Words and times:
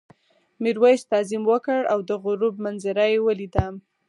میرويس 0.61 1.01
تعظیم 1.11 1.43
وکړ 1.51 1.81
او 1.93 1.99
د 2.09 2.11
غروب 2.23 2.55
منظره 2.65 3.03
یې 3.13 3.19
ولیده. 3.25 3.65